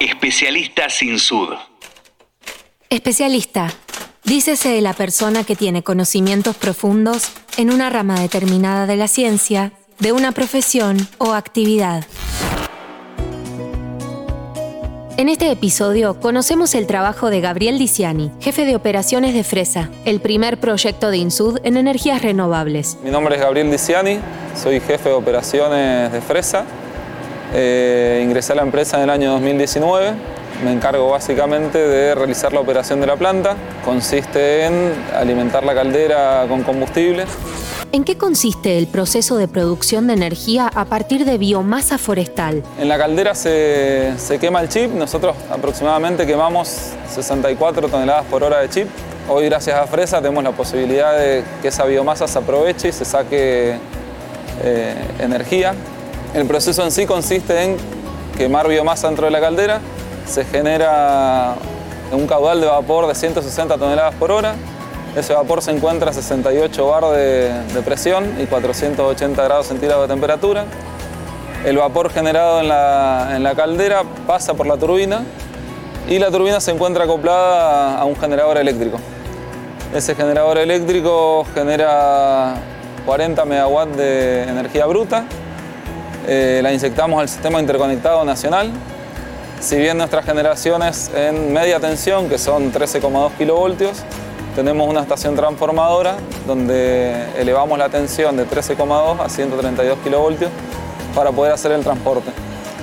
Especialista 0.00 0.90
sin 0.90 1.18
sud. 1.18 1.54
Especialista. 2.90 3.72
Dícese 4.24 4.68
de 4.68 4.82
la 4.82 4.92
persona 4.92 5.42
que 5.42 5.56
tiene 5.56 5.82
conocimientos 5.82 6.54
profundos 6.54 7.32
en 7.56 7.70
una 7.70 7.88
rama 7.88 8.20
determinada 8.20 8.84
de 8.84 8.96
la 8.96 9.08
ciencia, 9.08 9.72
de 9.98 10.12
una 10.12 10.32
profesión 10.32 10.98
o 11.16 11.32
actividad. 11.32 12.04
En 15.16 15.30
este 15.30 15.50
episodio 15.50 16.20
conocemos 16.20 16.74
el 16.74 16.86
trabajo 16.86 17.30
de 17.30 17.40
Gabriel 17.40 17.78
Diciani, 17.78 18.30
jefe 18.38 18.66
de 18.66 18.76
operaciones 18.76 19.32
de 19.32 19.44
Fresa, 19.44 19.88
el 20.04 20.20
primer 20.20 20.60
proyecto 20.60 21.10
de 21.10 21.16
Insud 21.16 21.58
en 21.64 21.78
energías 21.78 22.20
renovables. 22.20 22.98
Mi 23.02 23.10
nombre 23.10 23.36
es 23.36 23.40
Gabriel 23.40 23.70
Diciani, 23.70 24.18
soy 24.62 24.78
jefe 24.78 25.08
de 25.08 25.14
operaciones 25.14 26.12
de 26.12 26.20
Fresa. 26.20 26.66
Eh, 27.54 28.20
ingresé 28.24 28.52
a 28.52 28.56
la 28.56 28.62
empresa 28.62 28.96
en 28.96 29.04
el 29.04 29.10
año 29.10 29.32
2019. 29.32 30.12
Me 30.64 30.72
encargo 30.72 31.10
básicamente 31.10 31.78
de 31.78 32.14
realizar 32.14 32.52
la 32.52 32.60
operación 32.60 33.00
de 33.00 33.06
la 33.06 33.16
planta. 33.16 33.56
Consiste 33.84 34.64
en 34.64 34.92
alimentar 35.14 35.64
la 35.64 35.74
caldera 35.74 36.46
con 36.48 36.62
combustible, 36.62 37.26
¿En 37.92 38.04
qué 38.04 38.18
consiste 38.18 38.76
el 38.76 38.88
proceso 38.88 39.36
de 39.36 39.48
producción 39.48 40.08
de 40.08 40.12
energía 40.12 40.68
a 40.74 40.84
partir 40.84 41.24
de 41.24 41.38
biomasa 41.38 41.98
forestal? 41.98 42.62
En 42.78 42.88
la 42.88 42.98
caldera 42.98 43.34
se, 43.34 44.12
se, 44.18 44.38
quema 44.38 44.60
el 44.60 44.68
chip, 44.68 44.90
nosotros 44.92 45.34
aproximadamente 45.50 46.26
quemamos 46.26 46.92
64 47.08 47.88
toneladas 47.88 48.26
por 48.26 48.42
hora 48.42 48.58
de 48.58 48.68
chip. 48.68 48.88
Hoy 49.28 49.46
gracias 49.46 49.78
a 49.78 49.86
Fresa 49.86 50.20
tenemos 50.20 50.44
la 50.44 50.52
posibilidad 50.52 51.16
de 51.16 51.44
que 51.62 51.68
esa 51.68 51.84
biomasa 51.84 52.26
se 52.28 52.38
aproveche 52.38 52.88
y 52.88 52.92
se 52.92 53.04
saque 53.04 53.78
eh, 54.62 54.94
energía. 55.20 55.74
El 56.36 56.46
proceso 56.46 56.84
en 56.84 56.92
sí 56.92 57.06
consiste 57.06 57.62
en 57.62 57.78
quemar 58.36 58.68
biomasa 58.68 59.06
dentro 59.06 59.24
de 59.24 59.30
la 59.30 59.40
caldera, 59.40 59.80
se 60.26 60.44
genera 60.44 61.54
un 62.12 62.26
caudal 62.26 62.60
de 62.60 62.66
vapor 62.66 63.06
de 63.06 63.14
160 63.14 63.78
toneladas 63.78 64.14
por 64.16 64.30
hora, 64.30 64.54
ese 65.16 65.32
vapor 65.32 65.62
se 65.62 65.70
encuentra 65.70 66.10
a 66.10 66.12
68 66.12 66.86
bar 66.88 67.04
de, 67.06 67.80
presión 67.86 68.36
y 68.38 68.44
480 68.44 69.42
grados 69.44 69.68
centígrados 69.68 70.06
de 70.06 70.12
temperatura. 70.12 70.66
El 71.64 71.78
vapor 71.78 72.10
generado 72.10 72.60
en 72.60 72.68
la, 72.68 73.32
en 73.34 73.42
la, 73.42 73.54
caldera 73.54 74.02
pasa 74.26 74.52
por 74.52 74.66
la 74.66 74.76
turbina 74.76 75.22
y 76.06 76.18
la 76.18 76.30
turbina 76.30 76.60
se 76.60 76.70
encuentra 76.70 77.04
acoplada 77.04 77.98
a 77.98 78.04
un 78.04 78.14
generador 78.14 78.58
eléctrico. 78.58 78.98
Ese 79.94 80.14
generador 80.14 80.58
eléctrico 80.58 81.46
genera 81.54 82.56
40 83.06 83.42
megawatts 83.46 83.96
de 83.96 84.42
energía 84.42 84.84
bruta. 84.84 85.24
Eh, 86.28 86.60
la 86.62 86.72
inyectamos 86.72 87.20
al 87.20 87.28
sistema 87.28 87.60
interconectado 87.60 88.24
nacional. 88.24 88.72
Si 89.60 89.76
bien 89.76 89.96
nuestras 89.96 90.24
generaciones 90.24 91.10
en 91.14 91.52
media 91.52 91.80
tensión, 91.80 92.28
que 92.28 92.36
son 92.36 92.72
13,2 92.72 93.32
kilovoltios, 93.38 94.02
tenemos 94.54 94.88
una 94.88 95.02
estación 95.02 95.36
transformadora 95.36 96.16
donde 96.46 97.14
elevamos 97.38 97.78
la 97.78 97.88
tensión 97.88 98.36
de 98.36 98.46
13,2 98.46 99.20
a 99.20 99.28
132 99.28 99.98
kilovoltios 100.02 100.50
para 101.14 101.30
poder 101.30 101.52
hacer 101.52 101.72
el 101.72 101.82
transporte. 101.82 102.30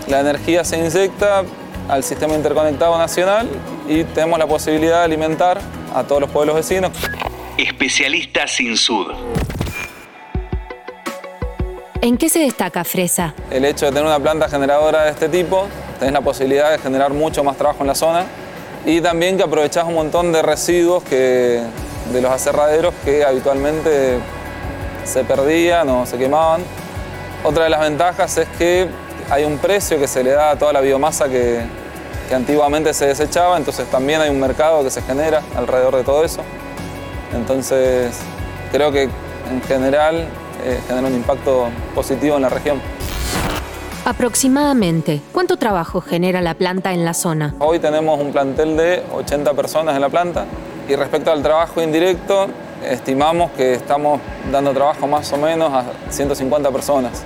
La 0.08 0.20
energía 0.20 0.64
se 0.64 0.78
inyecta 0.78 1.44
al 1.90 2.04
sistema 2.04 2.36
interconectado 2.36 2.98
nacional 2.98 3.50
y 3.88 4.04
tenemos 4.04 4.40
la 4.40 4.48
posibilidad 4.48 5.00
de 5.00 5.06
alimentar 5.06 5.60
a 5.94 6.04
todos 6.04 6.22
los 6.22 6.30
pueblos 6.30 6.56
vecinos. 6.56 6.92
Especialista 7.58 8.48
sin 8.48 8.78
sud. 8.78 9.08
¿En 12.04 12.18
qué 12.18 12.28
se 12.28 12.40
destaca 12.40 12.84
Fresa? 12.84 13.34
El 13.50 13.64
hecho 13.64 13.86
de 13.86 13.94
tener 13.94 14.06
una 14.06 14.20
planta 14.20 14.50
generadora 14.50 15.06
de 15.06 15.12
este 15.12 15.30
tipo, 15.30 15.68
tenés 16.00 16.14
la 16.14 16.20
posibilidad 16.20 16.70
de 16.70 16.78
generar 16.78 17.14
mucho 17.14 17.46
más 17.46 17.56
trabajo 17.56 17.80
en 17.80 17.88
la 17.88 17.96
zona 17.96 18.26
y 18.86 19.00
también 19.00 19.38
que 19.38 19.44
aprovechás 19.44 19.86
un 19.86 19.94
montón 19.94 20.34
de 20.34 20.42
residuos 20.42 21.02
que, 21.04 21.62
de 22.12 22.22
los 22.22 22.30
aserraderos 22.30 22.94
que 23.06 23.24
habitualmente 23.24 24.18
se 25.06 25.24
perdían 25.24 25.88
o 25.88 26.06
se 26.06 26.18
quemaban. 26.18 26.62
Otra 27.42 27.64
de 27.64 27.70
las 27.70 27.80
ventajas 27.80 28.38
es 28.38 28.50
que 28.58 28.90
hay 29.30 29.46
un 29.46 29.58
precio 29.58 29.98
que 29.98 30.10
se 30.10 30.26
le 30.26 30.32
da 30.32 30.50
a 30.52 30.56
toda 30.58 30.74
la 30.74 30.82
biomasa 30.82 31.30
que, 31.30 31.62
que 32.28 32.36
antiguamente 32.36 32.94
se 32.94 33.08
desechaba, 33.08 33.56
entonces 33.56 33.88
también 33.90 34.20
hay 34.20 34.30
un 34.30 34.42
mercado 34.42 34.84
que 34.84 34.90
se 34.90 35.02
genera 35.04 35.42
alrededor 35.56 35.96
de 35.96 36.04
todo 36.04 36.26
eso. 36.26 36.42
Entonces 37.34 38.14
creo 38.74 38.92
que 38.92 39.04
en 39.04 39.62
general 39.70 40.28
eh, 40.64 40.80
genera 40.88 41.08
un 41.08 41.14
impacto 41.14 41.68
positivo 41.94 42.36
en 42.36 42.42
la 42.44 42.50
región. 42.50 42.82
Aproximadamente, 44.06 45.22
¿cuánto 45.32 45.56
trabajo 45.58 46.02
genera 46.02 46.42
la 46.42 46.56
planta 46.56 46.94
en 46.94 47.06
la 47.06 47.14
zona? 47.14 47.56
Hoy 47.60 47.80
tenemos 47.80 48.20
un 48.20 48.34
plantel 48.34 48.76
de 48.76 49.02
80 49.14 49.54
personas 49.54 49.96
en 49.96 50.02
la 50.02 50.10
planta 50.10 50.46
y 50.90 50.96
respecto 50.96 51.32
al 51.32 51.42
trabajo 51.42 51.82
indirecto, 51.82 52.48
estimamos 52.86 53.52
que 53.52 53.76
estamos 53.76 54.20
dando 54.52 54.74
trabajo 54.74 55.08
más 55.08 55.32
o 55.32 55.38
menos 55.38 55.72
a 55.72 55.86
150 56.10 56.70
personas, 56.72 57.24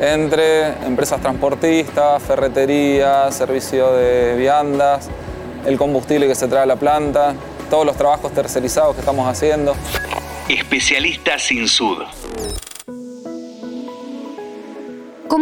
entre 0.00 0.68
empresas 0.86 1.18
transportistas, 1.20 2.22
ferretería, 2.22 3.32
servicio 3.32 3.92
de 3.92 4.36
viandas, 4.36 5.08
el 5.64 5.78
combustible 5.78 6.28
que 6.28 6.34
se 6.34 6.46
trae 6.46 6.64
a 6.64 6.66
la 6.66 6.76
planta, 6.76 7.34
todos 7.70 7.86
los 7.86 7.96
trabajos 7.96 8.32
tercerizados 8.32 8.94
que 8.94 9.00
estamos 9.00 9.26
haciendo. 9.26 9.74
Especialista 10.48 11.38
sin 11.38 11.66
sud. 11.68 12.02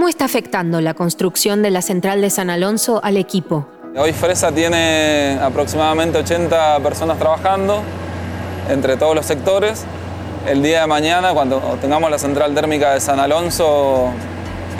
¿Cómo 0.06 0.12
está 0.12 0.26
afectando 0.26 0.80
la 0.80 0.94
construcción 0.94 1.62
de 1.62 1.70
la 1.72 1.82
central 1.82 2.20
de 2.20 2.30
San 2.30 2.48
Alonso 2.48 3.00
al 3.02 3.16
equipo? 3.16 3.66
Hoy 3.98 4.12
Fresa 4.12 4.52
tiene 4.52 5.36
aproximadamente 5.42 6.18
80 6.18 6.78
personas 6.78 7.18
trabajando 7.18 7.82
entre 8.70 8.96
todos 8.96 9.16
los 9.16 9.26
sectores. 9.26 9.82
El 10.46 10.62
día 10.62 10.82
de 10.82 10.86
mañana, 10.86 11.32
cuando 11.32 11.58
tengamos 11.80 12.08
la 12.08 12.20
central 12.20 12.54
térmica 12.54 12.94
de 12.94 13.00
San 13.00 13.18
Alonso, 13.18 14.10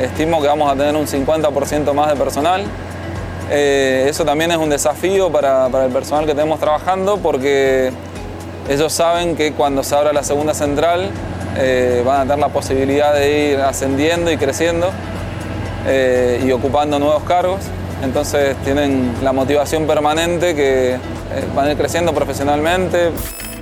estimo 0.00 0.40
que 0.40 0.46
vamos 0.46 0.70
a 0.70 0.76
tener 0.76 0.94
un 0.94 1.08
50% 1.08 1.92
más 1.92 2.08
de 2.08 2.14
personal. 2.14 2.62
Eh, 3.50 4.06
eso 4.08 4.24
también 4.24 4.52
es 4.52 4.58
un 4.58 4.70
desafío 4.70 5.32
para, 5.32 5.66
el 5.66 5.90
personal 5.90 6.24
que 6.24 6.36
tenemos 6.36 6.60
trabajando 6.60 7.16
porque 7.16 7.90
ellos 8.68 8.92
saben 8.92 9.34
que 9.34 9.54
cuando 9.54 9.82
se 9.82 9.92
abra 9.96 10.12
la 10.12 10.22
segunda 10.22 10.54
central 10.54 11.10
eh, 11.58 12.04
van 12.06 12.20
a 12.20 12.22
tener 12.22 12.38
la 12.38 12.50
posibilidad 12.50 13.12
de 13.12 13.50
ir 13.50 13.56
ascendiendo 13.58 14.30
y 14.30 14.36
creciendo 14.36 14.92
eh, 15.86 16.42
y 16.44 16.52
ocupando 16.52 16.98
nuevos 16.98 17.22
cargos. 17.24 17.60
Entonces 18.02 18.56
tienen 18.64 19.14
la 19.22 19.32
motivación 19.32 19.86
permanente 19.86 20.54
que 20.54 20.94
eh, 20.94 20.98
van 21.54 21.68
a 21.68 21.72
ir 21.72 21.78
creciendo 21.78 22.12
profesionalmente. 22.12 23.10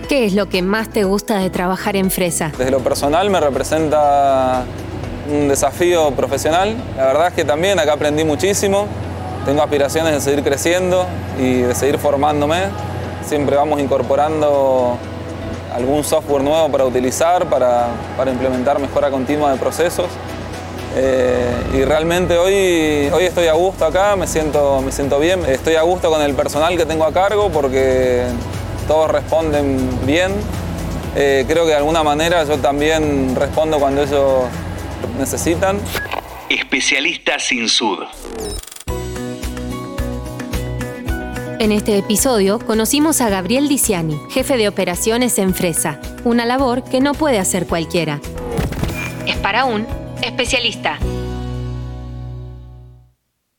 ¿Qué 0.09 0.27
es 0.27 0.35
lo 0.35 0.49
que 0.49 0.61
más 0.61 0.89
te 0.89 1.05
gusta 1.05 1.39
de 1.39 1.51
trabajar 1.51 1.97
en 1.97 2.11
Fresa? 2.11 2.53
Desde 2.57 2.71
lo 2.71 2.81
personal 2.81 3.31
me 3.31 3.41
representa 3.41 4.65
un 5.33 5.49
desafío 5.49 6.11
profesional. 6.11 6.75
La 6.97 7.07
verdad 7.07 7.29
es 7.29 7.35
que 7.35 7.45
también 7.45 7.79
acá 7.79 7.95
aprendí 7.95 8.25
muchísimo. 8.25 8.87
Tengo 9.47 9.63
aspiraciones 9.63 10.13
de 10.13 10.21
seguir 10.21 10.43
creciendo 10.45 11.07
y 11.39 11.61
de 11.61 11.75
seguir 11.75 11.99
formándome. 11.99 12.65
Siempre 13.27 13.57
vamos 13.57 13.81
incorporando 13.81 14.99
algún 15.75 16.05
software 16.05 16.43
nuevo 16.43 16.69
para 16.71 16.85
utilizar, 16.85 17.47
para, 17.47 17.87
para 18.17 18.31
implementar 18.31 18.79
mejora 18.79 19.11
continua 19.11 19.53
de 19.53 19.59
procesos. 19.59 20.07
Eh, 20.97 21.53
y 21.75 21.85
realmente 21.85 22.39
hoy, 22.39 23.11
hoy 23.13 23.25
estoy 23.25 23.49
a 23.49 23.55
gusto 23.55 23.85
acá, 23.85 24.15
me 24.15 24.27
siento, 24.27 24.81
me 24.81 24.93
siento 24.93 25.19
bien, 25.19 25.45
estoy 25.47 25.75
a 25.75 25.83
gusto 25.83 26.09
con 26.09 26.23
el 26.23 26.35
personal 26.35 26.77
que 26.77 26.87
tengo 26.87 27.05
a 27.05 27.13
cargo 27.13 27.51
porque 27.51 28.25
todos 28.87 29.11
responden 29.11 30.07
bien. 30.07 30.33
Eh, 31.17 31.45
creo 31.49 31.65
que 31.65 31.71
de 31.71 31.77
alguna 31.77 32.03
manera 32.03 32.45
yo 32.45 32.59
también 32.59 33.35
respondo 33.35 33.79
cuando 33.79 34.03
ellos 34.03 34.45
necesitan. 35.19 35.79
Especialista 36.49 37.39
sin 37.39 37.69
sud. 37.69 38.01
En 41.59 41.73
este 41.73 41.97
episodio 41.97 42.59
conocimos 42.59 43.21
a 43.21 43.31
Gabriel 43.31 43.69
Diciani, 43.69 44.21
jefe 44.31 44.57
de 44.57 44.69
operaciones 44.69 45.39
en 45.39 45.55
Fresa, 45.55 46.01
una 46.25 46.45
labor 46.45 46.85
que 46.85 47.01
no 47.01 47.15
puede 47.15 47.39
hacer 47.39 47.67
cualquiera. 47.67 48.21
Es 49.27 49.37
para 49.37 49.65
un 49.65 49.87
especialista. 50.23 50.99